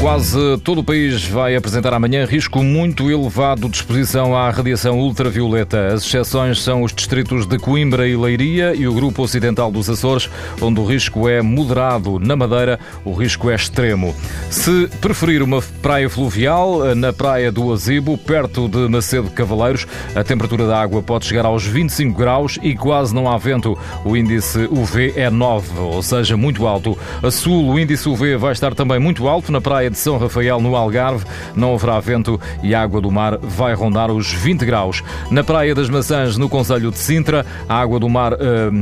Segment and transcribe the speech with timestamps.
[0.00, 5.88] Quase todo o país vai apresentar amanhã risco muito elevado de exposição à radiação ultravioleta.
[5.88, 10.30] As exceções são os distritos de Coimbra e Leiria e o grupo ocidental dos Açores,
[10.62, 12.20] onde o risco é moderado.
[12.20, 14.14] Na Madeira, o risco é extremo.
[14.48, 20.64] Se preferir uma praia fluvial, na praia do Azibo, perto de Macedo Cavaleiros, a temperatura
[20.68, 23.76] da água pode chegar aos 25 graus e quase não há vento.
[24.04, 26.96] O índice UV é 9, ou seja, muito alto.
[27.20, 30.60] A sul, o índice UV vai estar também muito alto na praia de São Rafael,
[30.60, 31.24] no Algarve,
[31.54, 35.02] não haverá vento e a água do mar vai rondar os 20 graus.
[35.30, 38.36] Na Praia das Maçãs, no Conselho de Sintra, a água do mar uh,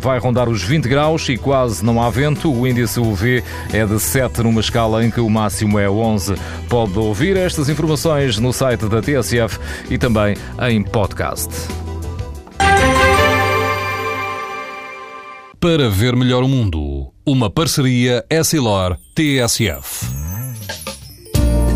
[0.00, 2.52] vai rondar os 20 graus e quase não há vento.
[2.52, 3.42] O índice UV
[3.72, 6.34] é de 7 numa escala em que o máximo é 11.
[6.68, 9.58] Pode ouvir estas informações no site da TSF
[9.90, 10.36] e também
[10.68, 11.48] em podcast.
[15.60, 20.09] Para ver melhor o mundo, uma parceria Essilor-TSF.